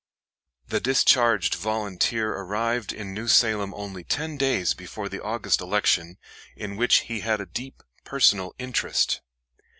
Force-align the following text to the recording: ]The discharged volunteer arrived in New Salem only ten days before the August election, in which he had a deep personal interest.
]The 0.71 0.79
discharged 0.79 1.53
volunteer 1.53 2.31
arrived 2.33 2.91
in 2.91 3.13
New 3.13 3.27
Salem 3.27 3.71
only 3.75 4.03
ten 4.03 4.35
days 4.35 4.73
before 4.73 5.07
the 5.09 5.21
August 5.21 5.61
election, 5.61 6.17
in 6.55 6.75
which 6.75 7.01
he 7.01 7.19
had 7.19 7.39
a 7.39 7.45
deep 7.45 7.83
personal 8.03 8.55
interest. 8.57 9.21